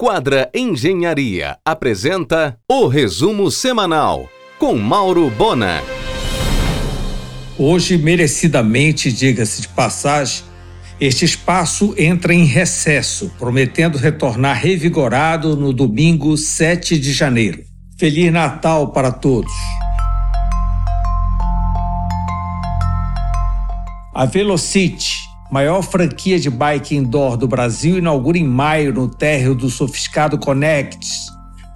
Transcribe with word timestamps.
Quadra 0.00 0.48
Engenharia 0.54 1.58
apresenta 1.64 2.56
o 2.70 2.86
resumo 2.86 3.50
semanal 3.50 4.28
com 4.56 4.78
Mauro 4.78 5.28
Bona. 5.28 5.82
Hoje, 7.58 7.98
merecidamente, 7.98 9.12
diga-se 9.12 9.62
de 9.62 9.66
passagem, 9.66 10.44
este 11.00 11.24
espaço 11.24 11.96
entra 11.98 12.32
em 12.32 12.44
recesso, 12.44 13.32
prometendo 13.40 13.98
retornar 13.98 14.62
revigorado 14.62 15.56
no 15.56 15.72
domingo 15.72 16.36
7 16.36 16.96
de 16.96 17.12
janeiro. 17.12 17.64
Feliz 17.98 18.32
Natal 18.32 18.92
para 18.92 19.10
todos! 19.10 19.52
A 24.14 24.24
Velocity, 24.26 25.27
maior 25.50 25.82
franquia 25.82 26.38
de 26.38 26.50
bike 26.50 26.94
indoor 26.94 27.36
do 27.36 27.48
Brasil, 27.48 27.98
inaugura 27.98 28.38
em 28.38 28.44
maio 28.44 28.92
no 28.92 29.08
térreo 29.08 29.54
do 29.54 29.70
sofiscado 29.70 30.38
Connect, 30.38 31.08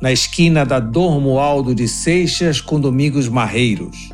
na 0.01 0.13
esquina 0.13 0.65
da 0.65 0.79
Dormoaldo 0.79 1.75
de 1.75 1.89
Seixas 1.89 2.61
com 2.61 2.79
Domingos 2.79 3.29
Marreiros. 3.29 4.11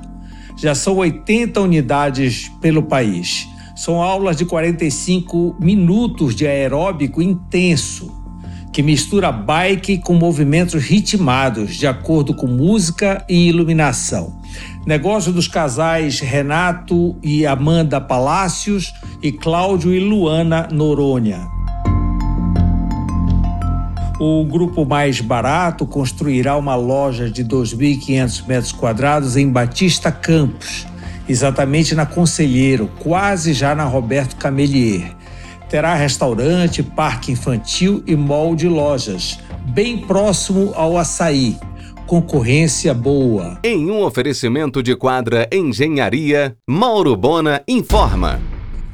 Já 0.57 0.75
são 0.75 0.97
80 0.97 1.61
unidades 1.61 2.51
pelo 2.61 2.83
país. 2.83 3.49
São 3.75 4.03
aulas 4.03 4.37
de 4.37 4.45
45 4.45 5.57
minutos 5.61 6.35
de 6.35 6.47
aeróbico 6.47 7.23
intenso, 7.23 8.13
que 8.73 8.83
mistura 8.83 9.33
bike 9.33 9.99
com 9.99 10.15
movimentos 10.15 10.83
ritmados, 10.83 11.77
de 11.77 11.87
acordo 11.87 12.35
com 12.35 12.47
música 12.47 13.25
e 13.29 13.49
iluminação. 13.49 14.38
Negócio 14.87 15.33
dos 15.33 15.49
casais 15.49 16.21
Renato 16.21 17.17
e 17.23 17.47
Amanda 17.47 18.01
Palácios 18.01 18.93
e 19.23 19.31
Cláudio 19.31 19.93
e 19.93 20.01
Luana 20.01 20.69
Noronha. 20.71 21.59
O 24.21 24.45
grupo 24.45 24.85
mais 24.85 25.21
barato 25.21 25.87
construirá 25.87 26.57
uma 26.57 26.75
loja 26.75 27.31
de 27.31 27.45
2.500 27.45 28.47
metros 28.49 28.73
quadrados 28.73 29.37
em 29.37 29.49
Batista 29.49 30.11
Campos, 30.11 30.87
exatamente 31.29 31.95
na 31.95 32.05
Conselheiro, 32.05 32.91
quase 32.99 33.53
já 33.53 33.77
na 33.77 33.85
Roberto 33.85 34.35
Camelier. 34.35 35.15
Terá 35.69 35.95
restaurante, 35.95 36.83
parque 36.83 37.31
infantil 37.31 38.03
e 38.07 38.17
mall 38.17 38.57
de 38.57 38.67
lojas, 38.67 39.39
bem 39.67 39.99
próximo 39.99 40.73
ao 40.75 40.99
açaí. 40.99 41.57
Concorrência 42.09 42.95
boa. 42.95 43.59
Em 43.63 43.91
um 43.91 44.03
oferecimento 44.03 44.83
de 44.83 44.97
quadra 44.97 45.47
Engenharia, 45.53 46.57
Mauro 46.67 47.15
Bona 47.15 47.63
informa. 47.69 48.41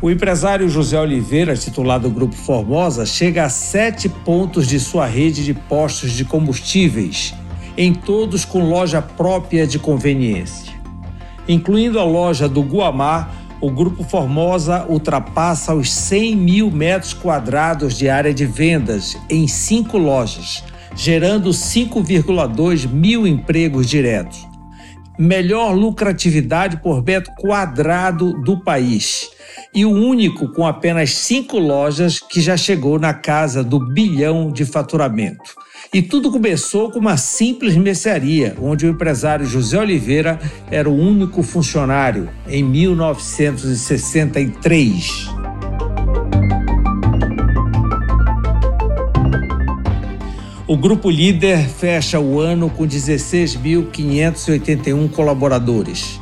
O 0.02 0.10
empresário 0.10 0.68
José 0.68 0.98
Oliveira, 0.98 1.56
titulado 1.56 2.10
Grupo 2.10 2.34
Formosa, 2.34 3.06
chega 3.06 3.44
a 3.44 3.48
sete 3.48 4.08
pontos 4.08 4.66
de 4.66 4.80
sua 4.80 5.06
rede 5.06 5.44
de 5.44 5.54
postos 5.54 6.10
de 6.10 6.24
combustíveis, 6.24 7.32
em 7.78 7.94
todos 7.94 8.44
com 8.44 8.68
loja 8.68 9.00
própria 9.00 9.64
de 9.64 9.78
conveniência. 9.78 10.74
Incluindo 11.48 12.00
a 12.00 12.04
loja 12.04 12.48
do 12.48 12.62
Guamá, 12.62 13.30
o 13.60 13.70
Grupo 13.70 14.02
Formosa 14.02 14.86
ultrapassa 14.88 15.72
os 15.72 15.92
100 15.92 16.34
mil 16.34 16.68
metros 16.68 17.14
quadrados 17.14 17.96
de 17.96 18.08
área 18.08 18.34
de 18.34 18.44
vendas 18.44 19.16
em 19.30 19.46
cinco 19.46 19.98
lojas, 19.98 20.64
gerando 20.94 21.50
5,2 21.50 22.88
mil 22.88 23.26
empregos 23.26 23.88
diretos. 23.88 24.46
Melhor 25.18 25.72
lucratividade 25.72 26.76
por 26.78 27.04
metro 27.04 27.32
quadrado 27.40 28.32
do 28.42 28.60
país. 28.60 29.30
E 29.72 29.84
o 29.84 29.90
único 29.90 30.52
com 30.52 30.66
apenas 30.66 31.10
cinco 31.10 31.56
lojas 31.58 32.18
que 32.18 32.40
já 32.40 32.56
chegou 32.56 32.98
na 32.98 33.14
casa 33.14 33.62
do 33.62 33.78
bilhão 33.78 34.50
de 34.50 34.64
faturamento. 34.64 35.54
E 35.92 36.02
tudo 36.02 36.32
começou 36.32 36.90
com 36.90 36.98
uma 36.98 37.16
simples 37.16 37.76
mercearia, 37.76 38.56
onde 38.60 38.86
o 38.86 38.90
empresário 38.90 39.46
José 39.46 39.78
Oliveira 39.78 40.40
era 40.68 40.90
o 40.90 40.96
único 40.96 41.44
funcionário 41.44 42.28
em 42.48 42.64
1963. 42.64 45.43
O 50.74 50.76
grupo 50.76 51.08
líder 51.08 51.68
fecha 51.68 52.18
o 52.18 52.40
ano 52.40 52.68
com 52.68 52.84
16.581 52.84 55.08
colaboradores. 55.08 56.18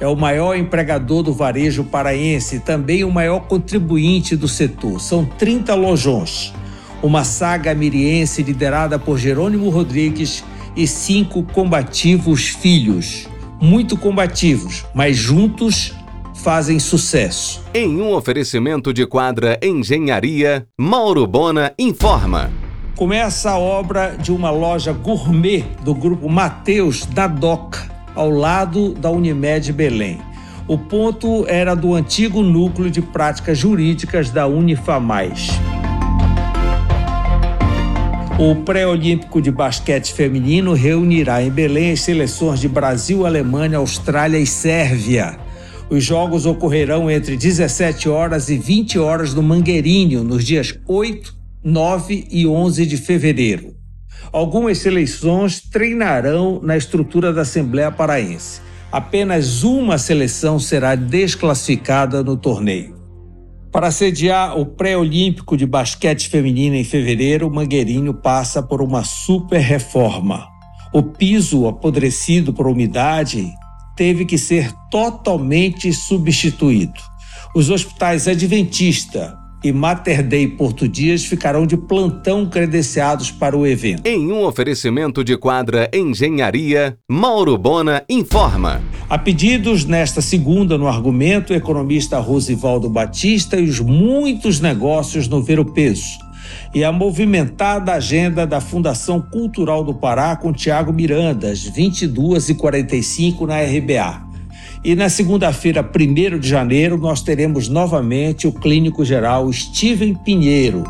É 0.00 0.08
o 0.08 0.16
maior 0.16 0.56
empregador 0.56 1.22
do 1.22 1.32
varejo 1.32 1.84
paraense 1.84 2.56
e 2.56 2.58
também 2.58 3.04
o 3.04 3.12
maior 3.12 3.46
contribuinte 3.46 4.34
do 4.34 4.48
setor. 4.48 5.00
São 5.00 5.24
30 5.24 5.72
lojões 5.76 6.52
uma 7.00 7.22
saga 7.22 7.72
miriense 7.76 8.42
liderada 8.42 8.98
por 8.98 9.18
Jerônimo 9.18 9.70
Rodrigues 9.70 10.42
e 10.74 10.84
cinco 10.84 11.44
combativos 11.44 12.48
filhos. 12.48 13.28
Muito 13.60 13.96
combativos, 13.96 14.84
mas 14.92 15.16
juntos 15.16 15.94
fazem 16.34 16.80
sucesso. 16.80 17.62
Em 17.72 18.00
um 18.00 18.12
oferecimento 18.12 18.92
de 18.92 19.06
quadra 19.06 19.60
Engenharia, 19.62 20.66
Mauro 20.76 21.24
Bona 21.24 21.72
informa. 21.78 22.50
Começa 22.96 23.50
a 23.50 23.58
obra 23.58 24.16
de 24.18 24.30
uma 24.30 24.50
loja 24.50 24.92
gourmet 24.92 25.64
do 25.82 25.94
grupo 25.94 26.28
Mateus 26.28 27.06
da 27.06 27.26
Doca, 27.26 27.90
ao 28.14 28.28
lado 28.28 28.92
da 28.92 29.10
Unimed 29.10 29.72
Belém. 29.72 30.20
O 30.68 30.76
ponto 30.76 31.46
era 31.48 31.74
do 31.74 31.94
antigo 31.94 32.42
núcleo 32.42 32.90
de 32.90 33.00
práticas 33.00 33.56
jurídicas 33.56 34.30
da 34.30 34.46
Unifamais. 34.46 35.48
O 38.38 38.56
pré-olímpico 38.56 39.40
de 39.40 39.50
basquete 39.50 40.12
feminino 40.12 40.74
reunirá 40.74 41.42
em 41.42 41.50
Belém 41.50 41.92
as 41.92 42.00
seleções 42.02 42.60
de 42.60 42.68
Brasil, 42.68 43.24
Alemanha, 43.24 43.78
Austrália 43.78 44.38
e 44.38 44.46
Sérvia. 44.46 45.38
Os 45.88 46.04
jogos 46.04 46.44
ocorrerão 46.44 47.10
entre 47.10 47.36
17 47.36 48.08
horas 48.08 48.50
e 48.50 48.58
20 48.58 48.98
horas 48.98 49.34
no 49.34 49.42
Mangueirinho, 49.42 50.22
nos 50.22 50.44
dias 50.44 50.78
8, 50.86 51.41
9 51.64 52.26
e 52.30 52.46
11 52.46 52.86
de 52.86 52.96
fevereiro. 52.96 53.76
Algumas 54.32 54.78
seleções 54.78 55.60
treinarão 55.60 56.60
na 56.62 56.76
estrutura 56.76 57.32
da 57.32 57.42
Assembleia 57.42 57.90
Paraense. 57.90 58.60
Apenas 58.90 59.62
uma 59.62 59.96
seleção 59.96 60.58
será 60.58 60.94
desclassificada 60.94 62.22
no 62.22 62.36
torneio. 62.36 63.00
Para 63.70 63.90
sediar 63.90 64.58
o 64.58 64.66
pré-olímpico 64.66 65.56
de 65.56 65.64
basquete 65.64 66.28
feminino 66.28 66.76
em 66.76 66.84
fevereiro, 66.84 67.50
Mangueirinho 67.50 68.12
passa 68.12 68.62
por 68.62 68.82
uma 68.82 69.04
super 69.04 69.60
reforma. 69.60 70.46
O 70.92 71.02
piso, 71.02 71.66
apodrecido 71.66 72.52
por 72.52 72.66
umidade, 72.66 73.50
teve 73.96 74.26
que 74.26 74.36
ser 74.36 74.70
totalmente 74.90 75.90
substituído. 75.92 77.00
Os 77.54 77.70
hospitais 77.70 78.28
Adventista, 78.28 79.38
e 79.62 79.72
Mater 79.72 80.22
Dei 80.22 80.48
Porto 80.48 80.88
Dias 80.88 81.24
ficarão 81.24 81.66
de 81.66 81.76
plantão 81.76 82.46
credenciados 82.46 83.30
para 83.30 83.56
o 83.56 83.66
evento. 83.66 84.06
Em 84.06 84.32
um 84.32 84.44
oferecimento 84.44 85.22
de 85.22 85.36
quadra 85.36 85.88
Engenharia, 85.92 86.96
Mauro 87.08 87.56
Bona 87.56 88.02
informa. 88.08 88.82
A 89.08 89.18
pedidos 89.18 89.84
nesta 89.84 90.20
segunda 90.20 90.78
no 90.78 90.88
argumento, 90.88 91.52
o 91.52 91.56
economista 91.56 92.18
Rosivaldo 92.18 92.88
Batista 92.88 93.56
e 93.58 93.68
os 93.68 93.78
muitos 93.78 94.60
negócios 94.60 95.28
no 95.28 95.42
Ver 95.42 95.60
o 95.60 95.64
Peso. 95.64 96.18
E 96.74 96.82
a 96.82 96.90
movimentada 96.90 97.92
agenda 97.92 98.46
da 98.46 98.60
Fundação 98.60 99.20
Cultural 99.20 99.84
do 99.84 99.94
Pará 99.94 100.34
com 100.36 100.52
Tiago 100.52 100.92
Miranda, 100.92 101.50
às 101.50 101.70
22h45 101.70 103.46
na 103.46 103.60
RBA. 103.60 104.31
E 104.84 104.96
na 104.96 105.08
segunda-feira, 105.08 105.80
1 105.80 106.40
de 106.40 106.48
janeiro, 106.48 106.98
nós 106.98 107.22
teremos 107.22 107.68
novamente 107.68 108.48
o 108.48 108.52
clínico 108.52 109.04
geral 109.04 109.52
Steven 109.52 110.12
Pinheiro. 110.12 110.82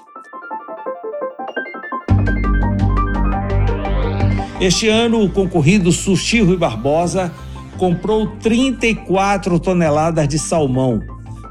Este 4.59 4.89
ano, 4.89 5.23
o 5.23 5.29
concorrido 5.29 5.93
Sushi 5.93 6.41
Rui 6.41 6.57
Barbosa 6.57 7.31
comprou 7.77 8.29
34 8.39 9.61
toneladas 9.61 10.27
de 10.27 10.39
salmão. 10.39 11.03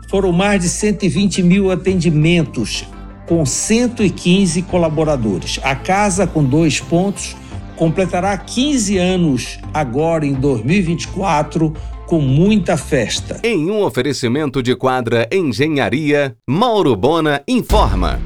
Foram 0.09 0.31
mais 0.31 0.61
de 0.61 0.69
120 0.69 1.43
mil 1.43 1.69
atendimentos, 1.69 2.83
com 3.27 3.45
115 3.45 4.63
colaboradores. 4.63 5.59
A 5.61 5.75
casa, 5.75 6.25
com 6.25 6.43
dois 6.43 6.79
pontos, 6.79 7.35
completará 7.81 8.37
15 8.37 8.99
anos 8.99 9.57
agora 9.73 10.23
em 10.23 10.33
2024 10.33 11.73
com 12.05 12.21
muita 12.21 12.77
festa. 12.77 13.39
Em 13.43 13.71
um 13.71 13.81
oferecimento 13.81 14.61
de 14.61 14.75
quadra 14.75 15.27
Engenharia, 15.31 16.35
Mauro 16.47 16.95
Bona 16.95 17.41
informa. 17.47 18.21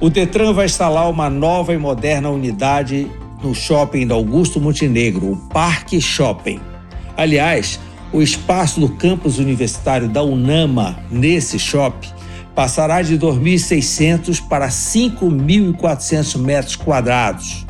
O 0.00 0.08
Detran 0.08 0.52
vai 0.52 0.66
instalar 0.66 1.10
uma 1.10 1.28
nova 1.28 1.74
e 1.74 1.76
moderna 1.76 2.30
unidade 2.30 3.10
no 3.42 3.52
shopping 3.56 4.06
da 4.06 4.14
Augusto 4.14 4.60
Montenegro, 4.60 5.32
o 5.32 5.36
Parque 5.48 6.00
Shopping. 6.00 6.60
Aliás, 7.16 7.80
o 8.12 8.22
espaço 8.22 8.78
do 8.78 8.90
campus 8.90 9.38
universitário 9.38 10.08
da 10.08 10.22
UNAMA 10.22 10.96
nesse 11.10 11.58
shopping 11.58 12.10
passará 12.54 13.02
de 13.02 13.18
2.600 13.18 14.46
para 14.46 14.68
5.400 14.68 16.38
metros 16.38 16.76
quadrados, 16.76 17.66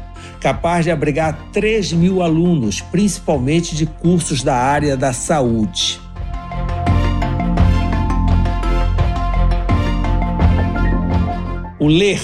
capaz 0.46 0.84
de 0.84 0.92
abrigar 0.92 1.48
3 1.52 1.92
mil 1.94 2.22
alunos, 2.22 2.80
principalmente 2.80 3.74
de 3.74 3.84
cursos 3.84 4.44
da 4.44 4.54
área 4.54 4.96
da 4.96 5.12
saúde. 5.12 6.00
O 11.80 11.88
LER 11.88 12.20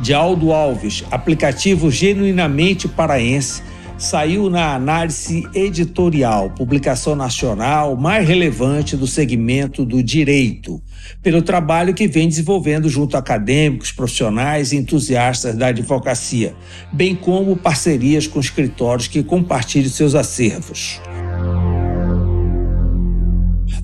de 0.00 0.12
Aldo 0.12 0.52
Alves, 0.52 1.02
aplicativo 1.10 1.90
genuinamente 1.90 2.86
paraense, 2.86 3.62
saiu 3.98 4.50
na 4.50 4.74
análise 4.74 5.48
editorial, 5.54 6.50
publicação 6.50 7.16
nacional 7.16 7.96
mais 7.96 8.28
relevante 8.28 8.96
do 8.96 9.06
segmento 9.06 9.84
do 9.84 10.02
direito, 10.02 10.82
pelo 11.22 11.40
trabalho 11.42 11.94
que 11.94 12.06
vem 12.06 12.28
desenvolvendo 12.28 12.88
junto 12.88 13.16
a 13.16 13.20
acadêmicos, 13.20 13.92
profissionais 13.92 14.72
e 14.72 14.76
entusiastas 14.76 15.56
da 15.56 15.68
advocacia, 15.68 16.54
bem 16.92 17.14
como 17.14 17.56
parcerias 17.56 18.26
com 18.26 18.38
escritórios 18.38 19.08
que 19.08 19.22
compartilham 19.22 19.90
seus 19.90 20.14
acervos 20.14 21.00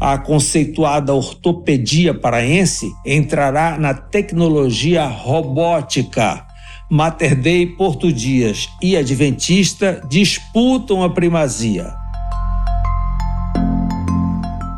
a 0.04 0.18
conceituada 0.18 1.14
ortopedia 1.14 2.12
paraense 2.12 2.92
entrará 3.06 3.78
na 3.78 3.94
tecnologia 3.94 5.06
robótica. 5.06 6.44
Mater 6.94 7.34
Dei, 7.34 7.66
Porto 7.66 8.12
Dias 8.12 8.68
e 8.82 8.98
Adventista 8.98 10.02
disputam 10.10 11.02
a 11.02 11.08
primazia. 11.08 11.94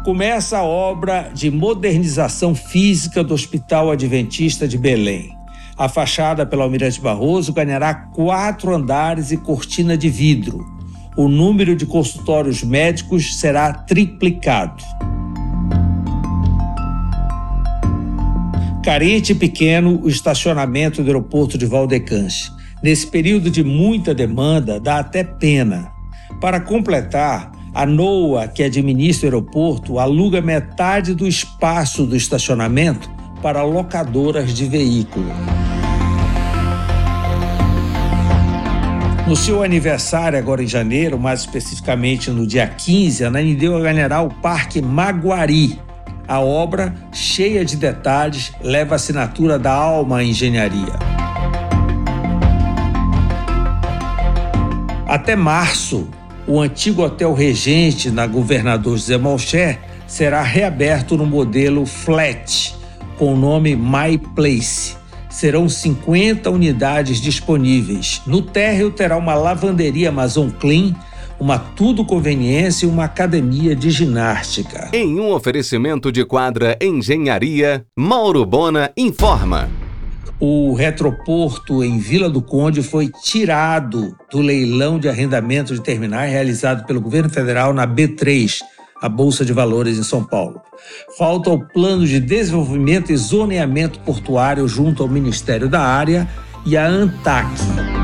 Começa 0.04 0.58
a 0.58 0.62
obra 0.62 1.32
de 1.34 1.50
modernização 1.50 2.54
física 2.54 3.24
do 3.24 3.34
Hospital 3.34 3.90
Adventista 3.90 4.68
de 4.68 4.78
Belém. 4.78 5.36
A 5.76 5.88
fachada 5.88 6.46
pela 6.46 6.62
Almirante 6.62 7.00
Barroso 7.00 7.52
ganhará 7.52 7.92
quatro 7.92 8.72
andares 8.72 9.32
e 9.32 9.36
cortina 9.36 9.98
de 9.98 10.08
vidro. 10.08 10.64
O 11.16 11.26
número 11.26 11.74
de 11.74 11.84
consultórios 11.84 12.62
médicos 12.62 13.40
será 13.40 13.72
triplicado. 13.72 14.84
Carente 18.84 19.32
e 19.32 19.34
pequeno 19.34 19.98
o 20.02 20.10
estacionamento 20.10 21.02
do 21.02 21.06
aeroporto 21.06 21.56
de 21.56 21.64
Valdecante. 21.64 22.52
Nesse 22.82 23.06
período 23.06 23.50
de 23.50 23.64
muita 23.64 24.14
demanda, 24.14 24.78
dá 24.78 24.98
até 24.98 25.24
pena. 25.24 25.90
Para 26.38 26.60
completar, 26.60 27.50
a 27.72 27.86
NOA, 27.86 28.46
que 28.46 28.62
administra 28.62 29.26
o 29.26 29.32
aeroporto, 29.32 29.98
aluga 29.98 30.42
metade 30.42 31.14
do 31.14 31.26
espaço 31.26 32.04
do 32.04 32.14
estacionamento 32.14 33.10
para 33.40 33.62
locadoras 33.62 34.52
de 34.52 34.66
veículo. 34.66 35.32
No 39.26 39.34
seu 39.34 39.62
aniversário, 39.62 40.38
agora 40.38 40.62
em 40.62 40.66
janeiro, 40.66 41.18
mais 41.18 41.40
especificamente 41.40 42.30
no 42.30 42.46
dia 42.46 42.66
15, 42.66 43.24
a 43.24 43.30
Nanideu 43.30 43.80
ganhará 43.80 44.20
o 44.20 44.28
Parque 44.28 44.82
Maguari, 44.82 45.80
a 46.26 46.40
obra, 46.40 46.94
cheia 47.12 47.64
de 47.64 47.76
detalhes, 47.76 48.52
leva 48.62 48.94
a 48.94 48.96
assinatura 48.96 49.58
da 49.58 49.72
Alma 49.72 50.22
Engenharia. 50.22 50.98
Até 55.06 55.36
março, 55.36 56.08
o 56.46 56.60
antigo 56.60 57.02
Hotel 57.02 57.32
Regente 57.32 58.10
na 58.10 58.26
Governador 58.26 58.96
José 58.96 59.16
Malcher 59.16 59.78
será 60.06 60.42
reaberto 60.42 61.16
no 61.16 61.26
modelo 61.26 61.86
flat, 61.86 62.74
com 63.18 63.34
o 63.34 63.36
nome 63.36 63.76
My 63.76 64.18
Place. 64.34 64.96
Serão 65.28 65.68
50 65.68 66.50
unidades 66.50 67.20
disponíveis. 67.20 68.22
No 68.26 68.40
térreo 68.42 68.90
terá 68.90 69.16
uma 69.16 69.34
lavanderia 69.34 70.08
Amazon 70.08 70.48
Clean 70.50 70.94
uma 71.44 71.58
tudo 71.58 72.06
conveniência 72.06 72.86
e 72.86 72.88
uma 72.88 73.04
academia 73.04 73.76
de 73.76 73.90
ginástica. 73.90 74.88
Em 74.94 75.20
um 75.20 75.30
oferecimento 75.30 76.10
de 76.10 76.24
quadra 76.24 76.74
Engenharia, 76.80 77.84
Mauro 77.94 78.46
Bona 78.46 78.90
informa. 78.96 79.68
O 80.40 80.72
retroporto 80.72 81.84
em 81.84 81.98
Vila 81.98 82.30
do 82.30 82.40
Conde 82.40 82.82
foi 82.82 83.10
tirado 83.22 84.16
do 84.32 84.40
leilão 84.40 84.98
de 84.98 85.06
arrendamento 85.06 85.74
de 85.74 85.82
terminais 85.82 86.32
realizado 86.32 86.86
pelo 86.86 86.98
governo 86.98 87.28
federal 87.28 87.74
na 87.74 87.86
B3, 87.86 88.60
a 89.02 89.08
Bolsa 89.10 89.44
de 89.44 89.52
Valores 89.52 89.98
em 89.98 90.02
São 90.02 90.24
Paulo. 90.24 90.62
Falta 91.18 91.50
o 91.50 91.62
plano 91.62 92.06
de 92.06 92.20
desenvolvimento 92.20 93.12
e 93.12 93.16
zoneamento 93.18 94.00
portuário 94.00 94.66
junto 94.66 95.02
ao 95.02 95.10
Ministério 95.10 95.68
da 95.68 95.82
Área 95.82 96.26
e 96.64 96.74
a 96.74 96.86
ANTAC. 96.86 98.03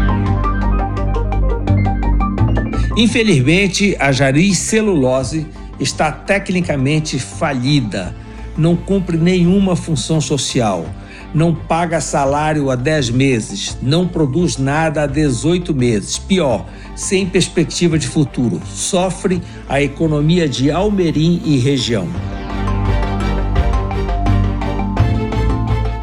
Infelizmente, 2.96 3.96
a 4.00 4.10
Jari 4.10 4.54
Celulose 4.54 5.46
está 5.78 6.10
tecnicamente 6.10 7.18
falida, 7.18 8.14
não 8.56 8.74
cumpre 8.74 9.16
nenhuma 9.16 9.76
função 9.76 10.20
social, 10.20 10.84
não 11.32 11.54
paga 11.54 12.00
salário 12.00 12.68
há 12.68 12.74
10 12.74 13.10
meses, 13.10 13.78
não 13.80 14.08
produz 14.08 14.56
nada 14.56 15.04
há 15.04 15.06
18 15.06 15.72
meses. 15.72 16.18
Pior, 16.18 16.66
sem 16.96 17.24
perspectiva 17.26 17.96
de 17.96 18.08
futuro, 18.08 18.60
sofre 18.66 19.40
a 19.68 19.80
economia 19.80 20.48
de 20.48 20.70
Almerim 20.70 21.40
e 21.44 21.58
região. 21.58 22.08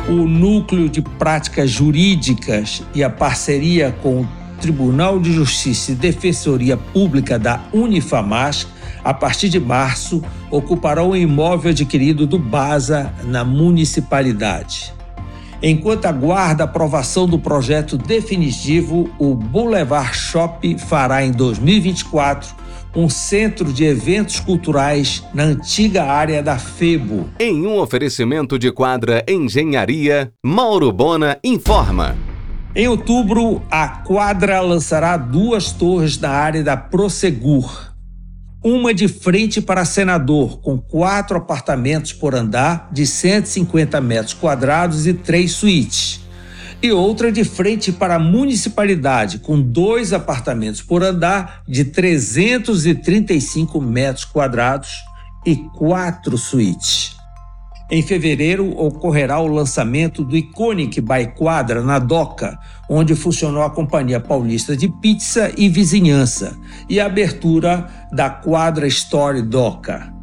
O 0.07 0.25
núcleo 0.25 0.87
de 0.87 1.01
práticas 1.01 1.69
jurídicas 1.69 2.81
e 2.95 3.03
a 3.03 3.09
parceria 3.09 3.93
com 4.01 4.21
o 4.21 4.27
Tribunal 4.59 5.19
de 5.19 5.31
Justiça 5.31 5.91
e 5.91 5.95
Defensoria 5.95 6.75
Pública 6.75 7.37
da 7.39 7.63
Unifamas, 7.71 8.67
a 9.03 9.13
partir 9.13 9.49
de 9.49 9.59
março, 9.59 10.21
ocupará 10.51 11.03
o 11.03 11.15
imóvel 11.15 11.71
adquirido 11.71 12.27
do 12.27 12.37
BASA 12.37 13.13
na 13.23 13.45
municipalidade. 13.45 14.93
Enquanto 15.61 16.05
aguarda 16.05 16.63
a 16.63 16.65
aprovação 16.65 17.27
do 17.27 17.39
projeto 17.39 17.97
definitivo, 17.97 19.09
o 19.17 19.33
Boulevard 19.33 20.15
Shop 20.15 20.77
fará 20.77 21.25
em 21.25 21.31
2024 21.31 22.55
um 22.95 23.09
centro 23.09 23.71
de 23.71 23.83
eventos 23.83 24.39
culturais 24.39 25.23
na 25.33 25.43
antiga 25.43 26.03
área 26.03 26.41
da 26.41 26.57
FEBO. 26.57 27.29
Em 27.39 27.65
um 27.65 27.79
oferecimento 27.79 28.57
de 28.57 28.71
quadra 28.71 29.23
Engenharia, 29.27 30.31
Mauro 30.43 30.91
Bona 30.91 31.37
informa. 31.43 32.15
Em 32.77 32.87
outubro, 32.87 33.63
a 33.71 33.87
quadra 33.87 34.61
lançará 34.61 35.17
duas 35.17 35.71
torres 35.71 36.19
na 36.19 36.29
área 36.29 36.63
da 36.63 36.77
Prosegur. 36.77 37.91
Uma 38.63 38.93
de 38.93 39.07
frente 39.07 39.59
para 39.59 39.83
senador, 39.83 40.59
com 40.61 40.77
quatro 40.77 41.37
apartamentos 41.37 42.13
por 42.13 42.35
andar, 42.35 42.87
de 42.91 43.07
150 43.07 43.99
metros 43.99 44.35
quadrados 44.35 45.07
e 45.07 45.13
três 45.15 45.53
suítes. 45.53 46.21
E 46.79 46.91
outra 46.91 47.31
de 47.31 47.43
frente 47.43 47.91
para 47.91 48.17
a 48.17 48.19
municipalidade, 48.19 49.39
com 49.39 49.59
dois 49.59 50.13
apartamentos 50.13 50.83
por 50.83 51.01
andar, 51.01 51.63
de 51.67 51.83
335 51.83 53.81
metros 53.81 54.23
quadrados 54.23 54.97
e 55.43 55.55
quatro 55.55 56.37
suítes. 56.37 57.16
Em 57.89 58.01
fevereiro, 58.01 58.77
ocorrerá 58.77 59.39
o 59.39 59.47
lançamento 59.47 60.21
do 60.21 60.35
Iconic 60.35 60.99
by 60.99 61.33
Quadra 61.37 61.81
na 61.81 61.99
Doca, 61.99 62.59
onde 62.89 63.15
funcionou 63.15 63.63
a 63.63 63.69
Companhia 63.69 64.19
Paulista 64.19 64.75
de 64.75 64.89
Pizza 64.89 65.53
e 65.57 65.69
Vizinhança, 65.69 66.57
e 66.89 66.99
a 66.99 67.05
abertura 67.05 67.87
da 68.11 68.29
Quadra 68.29 68.85
Story 68.87 69.41
Doca. 69.41 70.13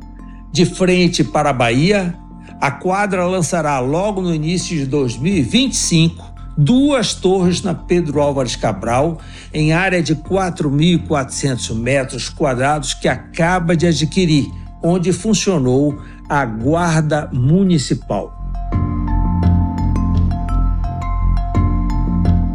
De 0.52 0.66
frente 0.66 1.24
para 1.24 1.50
a 1.50 1.54
Bahia, 1.54 2.14
a 2.60 2.70
quadra 2.70 3.26
lançará 3.26 3.80
logo 3.80 4.20
no 4.20 4.34
início 4.34 4.76
de 4.76 4.86
2025 4.86 6.34
duas 6.56 7.14
torres 7.14 7.62
na 7.62 7.74
Pedro 7.74 8.20
Álvares 8.20 8.56
Cabral, 8.56 9.18
em 9.52 9.72
área 9.72 10.02
de 10.02 10.14
4.400 10.14 11.74
metros 11.74 12.28
quadrados 12.28 12.94
que 12.94 13.08
acaba 13.08 13.76
de 13.76 13.86
adquirir, 13.86 14.46
onde 14.82 15.12
funcionou 15.12 15.98
a 16.28 16.44
Guarda 16.44 17.28
Municipal. 17.32 18.32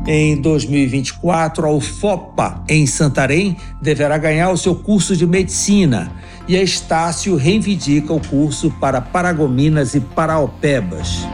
Em 0.08 0.42
2024, 0.42 1.68
a 1.68 1.72
UFOPA, 1.72 2.64
em 2.68 2.88
Santarém, 2.88 3.56
deverá 3.80 4.18
ganhar 4.18 4.50
o 4.50 4.58
seu 4.58 4.74
curso 4.74 5.16
de 5.16 5.28
medicina 5.28 6.12
e 6.48 6.58
a 6.58 6.64
Estácio 6.64 7.36
reivindica 7.36 8.12
o 8.12 8.20
curso 8.20 8.72
para 8.80 9.02
Paragominas 9.02 9.94
e 9.94 10.00
Paraopebas. 10.00 11.28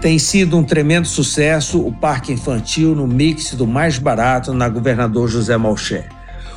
Tem 0.00 0.18
sido 0.18 0.58
um 0.58 0.64
tremendo 0.64 1.06
sucesso 1.06 1.80
o 1.80 1.92
parque 1.92 2.32
infantil 2.32 2.94
no 2.94 3.06
mix 3.06 3.54
do 3.54 3.68
mais 3.68 3.98
barato 3.98 4.52
na 4.52 4.68
Governador 4.68 5.28
José 5.28 5.56
Malché 5.56 6.08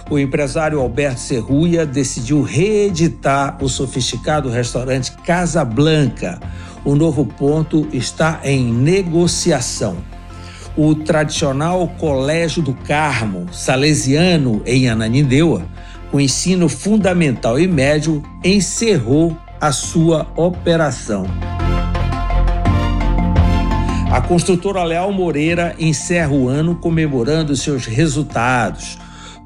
o 0.09 0.17
empresário 0.17 0.79
Alberto 0.79 1.19
Serruia 1.19 1.85
decidiu 1.85 2.41
reeditar 2.41 3.57
o 3.61 3.67
sofisticado 3.67 4.49
restaurante 4.49 5.11
Casa 5.25 5.63
Blanca. 5.65 6.39
O 6.85 6.95
novo 6.95 7.25
ponto 7.25 7.87
está 7.91 8.39
em 8.43 8.71
negociação. 8.71 9.97
O 10.77 10.95
tradicional 10.95 11.87
Colégio 11.97 12.61
do 12.61 12.73
Carmo, 12.73 13.47
salesiano 13.51 14.61
em 14.65 14.87
Ananindeua, 14.87 15.65
com 16.11 16.19
ensino 16.19 16.69
fundamental 16.69 17.59
e 17.59 17.67
médio, 17.67 18.23
encerrou 18.43 19.35
a 19.59 19.71
sua 19.71 20.31
operação. 20.37 21.25
A 24.09 24.21
construtora 24.21 24.83
Leal 24.83 25.11
Moreira 25.11 25.75
encerra 25.77 26.31
o 26.31 26.47
ano 26.47 26.75
comemorando 26.75 27.55
seus 27.57 27.85
resultados. 27.85 28.97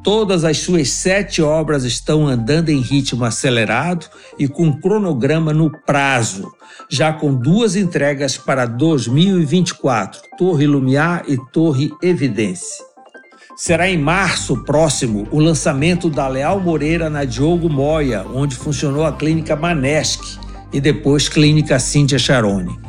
Todas 0.03 0.43
as 0.43 0.57
suas 0.57 0.89
sete 0.89 1.43
obras 1.43 1.83
estão 1.83 2.27
andando 2.27 2.69
em 2.69 2.81
ritmo 2.81 3.23
acelerado 3.23 4.07
e 4.37 4.47
com 4.47 4.73
cronograma 4.73 5.53
no 5.53 5.69
prazo, 5.69 6.51
já 6.89 7.13
com 7.13 7.31
duas 7.31 7.75
entregas 7.75 8.35
para 8.35 8.65
2024, 8.65 10.21
Torre 10.39 10.65
Lumiar 10.65 11.23
e 11.27 11.37
Torre 11.51 11.91
Evidência. 12.01 12.83
Será 13.55 13.87
em 13.87 13.97
março 13.97 14.63
próximo 14.63 15.27
o 15.29 15.39
lançamento 15.39 16.09
da 16.09 16.27
Leal 16.27 16.59
Moreira 16.59 17.07
na 17.07 17.23
Diogo 17.23 17.69
Moya, 17.69 18.25
onde 18.33 18.55
funcionou 18.55 19.05
a 19.05 19.11
clínica 19.11 19.55
Manesc 19.55 20.19
e 20.73 20.81
depois 20.81 21.29
clínica 21.29 21.77
Cíntia 21.77 22.17
Charone. 22.17 22.79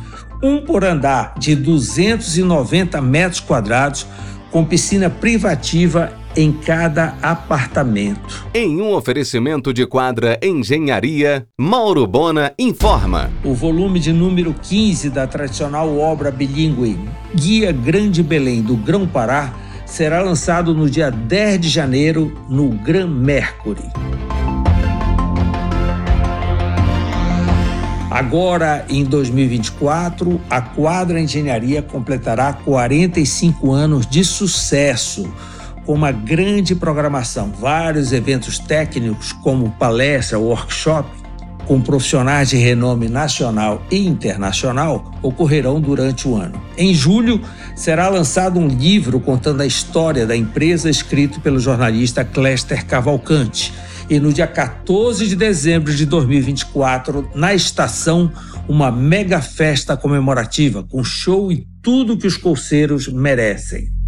Um 0.43 0.65
por 0.65 0.83
andar 0.83 1.35
de 1.39 1.55
290 1.55 3.03
metros 3.03 3.41
quadrados, 3.41 4.07
com 4.51 4.65
piscina 4.65 5.11
privativa 5.11 6.22
em 6.37 6.53
cada 6.53 7.17
apartamento. 7.23 8.47
Em 8.55 8.81
um 8.81 8.93
oferecimento 8.95 9.73
de 9.73 9.87
quadra 9.87 10.39
Engenharia, 10.43 11.47
Mauro 11.59 12.07
Bona 12.07 12.53
informa. 12.59 13.31
O 13.45 13.55
volume 13.55 13.99
de 13.99 14.13
número 14.13 14.55
15 14.55 15.11
da 15.11 15.27
tradicional 15.27 15.99
obra 15.99 16.31
bilíngue 16.31 16.99
Guia 17.35 17.73
Grande 17.73 18.23
Belém 18.23 18.63
do 18.63 18.77
Grão 18.77 19.07
Pará 19.07 19.53
será 19.87 20.23
lançado 20.23 20.75
no 20.75 20.89
dia 20.89 21.11
10 21.11 21.61
de 21.61 21.69
janeiro 21.69 22.37
no 22.49 22.71
Gran 22.71 23.09
Mercury. 23.09 23.91
Agora, 28.11 28.85
em 28.91 29.05
2024, 29.05 30.39
a 30.51 30.61
Quadra 30.61 31.19
Engenharia 31.19 31.81
completará 31.81 32.53
45 32.53 33.73
anos 33.73 34.07
de 34.07 34.23
sucesso 34.23 35.33
com 35.85 35.95
uma 35.95 36.13
grande 36.13 36.75
programação, 36.75 37.51
vários 37.51 38.13
eventos 38.13 38.59
técnicos, 38.59 39.33
como 39.33 39.71
palestra, 39.73 40.39
workshop, 40.39 41.09
com 41.67 41.81
profissionais 41.81 42.51
de 42.51 42.57
renome 42.57 43.09
nacional 43.09 43.83
e 43.91 44.07
internacional, 44.07 45.13
ocorrerão 45.23 45.81
durante 45.81 46.27
o 46.27 46.37
ano. 46.37 46.61
Em 46.77 46.93
julho, 46.93 47.41
será 47.75 48.09
lançado 48.09 48.59
um 48.59 48.69
livro 48.69 49.21
contando 49.21 49.61
a 49.61 49.67
história 49.67 50.27
da 50.27 50.37
empresa, 50.37 50.91
escrito 50.91 51.41
pelo 51.41 51.61
jornalista 51.61 52.25
Cléster 52.25 52.85
Cavalcante. 52.85 53.73
E 54.11 54.19
no 54.19 54.33
dia 54.33 54.47
14 54.47 55.27
de 55.29 55.37
dezembro 55.37 55.95
de 55.95 56.05
2024, 56.05 57.31
na 57.35 57.55
estação, 57.55 58.31
uma 58.69 58.91
mega 58.91 59.41
festa 59.41 59.97
comemorativa, 59.97 60.83
com 60.83 61.03
show 61.03 61.51
e 61.51 61.67
tudo 61.81 62.17
que 62.17 62.27
os 62.27 62.37
colseiros 62.37 63.09
merecem. 63.09 64.02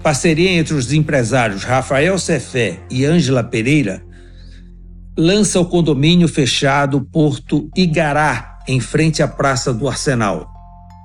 Parceria 0.00 0.50
entre 0.50 0.74
os 0.74 0.92
empresários 0.92 1.62
Rafael 1.62 2.18
Cefé 2.18 2.80
e 2.90 3.04
Ângela 3.04 3.44
Pereira, 3.44 4.02
lança 5.16 5.60
o 5.60 5.66
condomínio 5.66 6.26
fechado 6.26 7.00
Porto 7.00 7.70
Igará, 7.76 8.58
em 8.66 8.80
frente 8.80 9.22
à 9.22 9.28
Praça 9.28 9.72
do 9.72 9.88
Arsenal, 9.88 10.48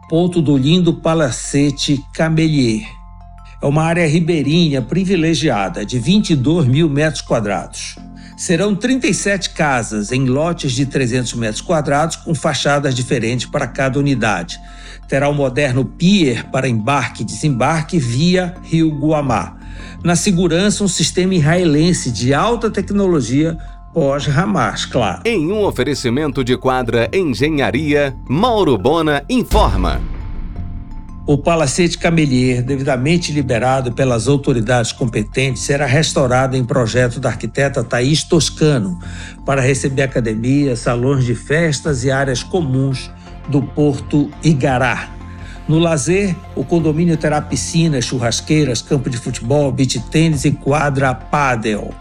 ponto 0.10 0.42
do 0.42 0.58
lindo 0.58 0.94
Palacete 0.94 2.02
Camelier. 2.14 2.86
É 3.62 3.66
uma 3.66 3.84
área 3.84 4.08
ribeirinha 4.08 4.82
privilegiada 4.82 5.86
de 5.86 5.98
22 6.00 6.68
mil 6.68 6.90
metros 6.90 7.22
quadrados. 7.22 7.96
Serão 8.38 8.76
37 8.76 9.52
casas 9.52 10.12
em 10.12 10.26
lotes 10.26 10.74
de 10.74 10.86
300 10.86 11.34
metros 11.36 11.62
quadrados 11.62 12.16
com 12.18 12.36
fachadas 12.36 12.94
diferentes 12.94 13.46
para 13.46 13.68
cada 13.68 13.98
unidade 13.98 14.60
terá 15.08 15.30
o 15.30 15.34
moderno 15.34 15.86
pier 15.86 16.46
para 16.46 16.68
embarque 16.68 17.24
e 17.24 17.26
desembarque 17.26 17.98
via 17.98 18.56
Rio 18.64 18.90
Guamá. 18.90 19.58
Na 20.04 20.16
segurança, 20.16 20.84
um 20.84 20.88
sistema 20.88 21.36
israelense 21.36 22.12
de 22.12 22.34
alta 22.34 22.70
tecnologia 22.70 23.58
pós-Hamas, 23.94 24.86
claro. 24.86 25.22
Em 25.26 25.52
um 25.52 25.64
oferecimento 25.64 26.44
de 26.44 26.58
quadra 26.58 27.10
Engenharia, 27.14 28.16
Mauro 28.28 28.78
Bona 28.78 29.24
informa. 29.30 30.15
O 31.28 31.40
Palacete 31.40 31.98
Camelier, 31.98 32.62
devidamente 32.62 33.32
liberado 33.32 33.92
pelas 33.92 34.28
autoridades 34.28 34.92
competentes, 34.92 35.64
será 35.64 35.88
restaurado 35.88 36.56
em 36.56 36.64
projeto 36.64 37.20
da 37.20 37.30
arquiteta 37.30 37.84
Thaís 37.84 38.24
Toscano 38.24 39.00
para 39.44 39.60
receber 39.60 40.04
academia, 40.04 40.76
salões 40.76 41.26
de 41.26 41.34
festas 41.34 42.04
e 42.04 42.12
áreas 42.12 42.44
comuns 42.44 43.10
do 43.50 43.60
Porto 43.60 44.30
Igará. 44.44 45.10
No 45.68 45.80
lazer, 45.80 46.36
o 46.56 46.64
condomínio 46.64 47.18
terá 47.18 47.42
piscinas, 47.42 48.06
churrasqueiras, 48.06 48.84
campo 48.84 49.10
de 49.10 49.18
futebol, 49.18 49.72
beach 49.72 50.00
tênis 50.12 50.46
e 50.46 50.52
quadra 50.52 51.12
pádel. 51.16 51.92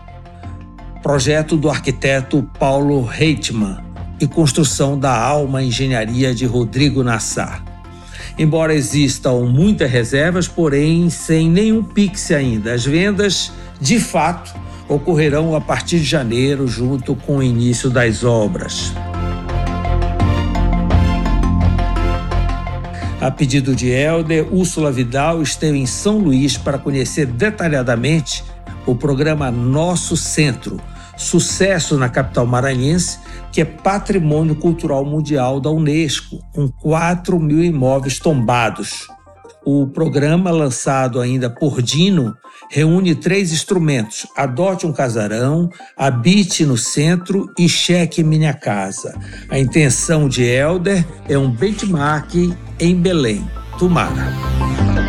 Projeto 1.02 1.56
do 1.56 1.70
arquiteto 1.70 2.46
Paulo 2.58 3.02
Reitman 3.02 3.78
e 4.20 4.26
construção 4.26 4.98
da 4.98 5.18
Alma 5.18 5.62
Engenharia 5.62 6.34
de 6.34 6.44
Rodrigo 6.44 7.02
Nassar. 7.02 7.73
Embora 8.38 8.74
existam 8.74 9.44
muitas 9.44 9.90
reservas, 9.90 10.48
porém 10.48 11.08
sem 11.08 11.48
nenhum 11.48 11.82
pix 11.82 12.32
ainda, 12.32 12.74
as 12.74 12.84
vendas, 12.84 13.52
de 13.80 14.00
fato, 14.00 14.52
ocorrerão 14.88 15.54
a 15.54 15.60
partir 15.60 15.98
de 15.98 16.04
janeiro, 16.04 16.66
junto 16.66 17.14
com 17.14 17.36
o 17.36 17.42
início 17.42 17.88
das 17.88 18.24
obras. 18.24 18.92
A 23.20 23.30
pedido 23.30 23.74
de 23.74 23.88
Helder, 23.88 24.52
Úrsula 24.52 24.92
Vidal 24.92 25.40
esteve 25.40 25.78
em 25.78 25.86
São 25.86 26.18
Luís 26.18 26.58
para 26.58 26.76
conhecer 26.76 27.24
detalhadamente 27.24 28.44
o 28.84 28.94
programa 28.94 29.50
Nosso 29.50 30.16
Centro, 30.16 30.78
sucesso 31.16 31.96
na 31.96 32.08
capital 32.08 32.46
maranhense, 32.46 33.18
que 33.54 33.60
é 33.60 33.64
patrimônio 33.64 34.56
cultural 34.56 35.04
mundial 35.04 35.60
da 35.60 35.70
Unesco, 35.70 36.40
com 36.52 36.68
4 36.68 37.38
mil 37.38 37.62
imóveis 37.62 38.18
tombados. 38.18 39.06
O 39.64 39.86
programa, 39.86 40.50
lançado 40.50 41.20
ainda 41.20 41.48
por 41.48 41.80
Dino, 41.80 42.34
reúne 42.68 43.14
três 43.14 43.52
instrumentos: 43.52 44.26
Adote 44.36 44.88
um 44.88 44.92
Casarão, 44.92 45.70
Habite 45.96 46.66
no 46.66 46.76
Centro 46.76 47.48
e 47.56 47.68
Cheque 47.68 48.24
Minha 48.24 48.52
Casa. 48.52 49.16
A 49.48 49.56
intenção 49.56 50.28
de 50.28 50.42
Elder 50.42 51.06
é 51.28 51.38
um 51.38 51.48
benchmark 51.48 52.34
em 52.80 52.96
Belém. 52.96 53.48
Tomara. 53.78 55.03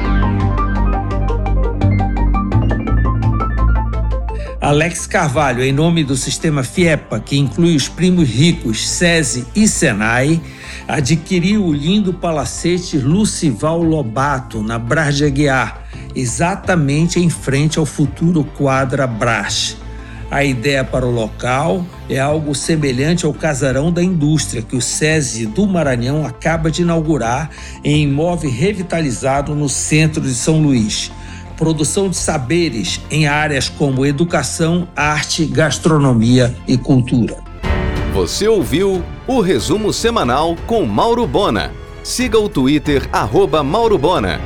Alex 4.66 5.06
Carvalho, 5.06 5.64
em 5.64 5.72
nome 5.72 6.04
do 6.04 6.18
sistema 6.18 6.64
FIEPA, 6.64 7.20
que 7.20 7.38
inclui 7.38 7.76
os 7.76 7.88
primos 7.88 8.28
ricos 8.28 8.90
SESI 8.90 9.46
e 9.56 9.68
SENAI, 9.68 10.42
adquiriu 10.88 11.64
o 11.64 11.72
lindo 11.72 12.12
palacete 12.12 12.98
Lucival 12.98 13.84
Lobato, 13.84 14.64
na 14.64 14.80
Brás 14.80 15.18
de 15.18 15.24
Aguiar, 15.24 15.84
exatamente 16.16 17.20
em 17.20 17.30
frente 17.30 17.78
ao 17.78 17.86
futuro 17.86 18.44
Quadra 18.58 19.06
Brás. 19.06 19.78
A 20.32 20.44
ideia 20.44 20.84
para 20.84 21.06
o 21.06 21.12
local 21.12 21.86
é 22.10 22.18
algo 22.18 22.56
semelhante 22.56 23.24
ao 23.24 23.34
casarão 23.36 23.92
da 23.92 24.02
indústria 24.02 24.64
que 24.64 24.76
o 24.76 24.82
SESI 24.82 25.46
do 25.46 25.68
Maranhão 25.68 26.26
acaba 26.26 26.72
de 26.72 26.82
inaugurar 26.82 27.52
em 27.84 28.02
imóvel 28.02 28.50
revitalizado 28.50 29.54
no 29.54 29.70
centro 29.70 30.22
de 30.22 30.34
São 30.34 30.60
Luís 30.60 31.12
produção 31.58 32.10
de 32.10 32.18
saberes 32.18 33.02
em 33.10 33.28
áreas 33.28 33.70
como 33.70 34.06
educação, 34.06 34.88
arte, 34.96 35.46
gastronomia 35.46 36.56
e 36.68 36.78
cultura. 36.78 37.38
Você 38.14 38.48
ouviu 38.48 39.04
o 39.28 39.42
resumo 39.42 39.92
semanal 39.92 40.56
com 40.68 40.86
Mauro 40.86 41.28
Bona. 41.28 41.72
Siga 42.04 42.40
o 42.40 42.48
Twitter, 42.48 43.10
arroba 43.12 43.64
Mauro 43.64 43.98
Bona. 43.98 44.40